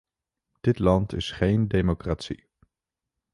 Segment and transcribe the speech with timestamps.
[0.61, 2.47] Dit land is geen democratie.